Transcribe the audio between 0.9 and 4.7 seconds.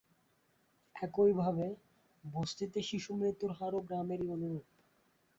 একইভাবে, বস্তিতে শিশুমৃত্যুর হারও গ্রামেরই অনুরূপ।